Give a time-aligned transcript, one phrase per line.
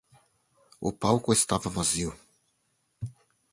[0.87, 2.11] O palco estava vazio.